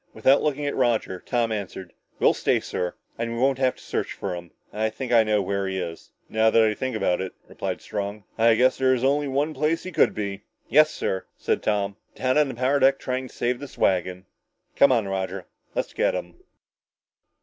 Without 0.15 0.41
looking 0.41 0.65
at 0.65 0.75
Roger, 0.75 1.19
Tom 1.19 1.51
answered, 1.51 1.93
"We'll 2.17 2.33
stay, 2.33 2.59
sir. 2.59 2.95
And 3.19 3.33
we 3.33 3.37
won't 3.39 3.59
have 3.59 3.75
to 3.75 3.83
search 3.83 4.13
for 4.13 4.33
him. 4.33 4.49
I 4.73 4.89
think 4.89 5.11
I 5.11 5.23
know 5.23 5.43
where 5.43 5.67
he 5.67 5.77
is." 5.79 6.09
"Now 6.27 6.49
that 6.49 6.63
I 6.63 6.73
think 6.73 6.95
about 6.95 7.21
it," 7.21 7.33
replied 7.47 7.81
Strong, 7.81 8.23
"I 8.35 8.55
guess 8.55 8.79
there 8.79 8.95
is 8.95 9.03
only 9.03 9.27
one 9.27 9.53
place 9.53 9.83
he 9.83 9.91
could 9.91 10.15
be." 10.15 10.41
"Yes, 10.67 10.89
sir," 10.89 11.25
said 11.37 11.61
Tom, 11.61 11.97
"down 12.15 12.39
on 12.39 12.47
the 12.47 12.55
power 12.55 12.79
deck 12.79 12.97
trying 12.97 13.27
to 13.27 13.35
save 13.35 13.59
this 13.59 13.77
wagon! 13.77 14.25
Come 14.75 14.91
on, 14.91 15.07
Roger! 15.07 15.45
Let's 15.75 15.93
get 15.93 16.15
him!" 16.15 16.33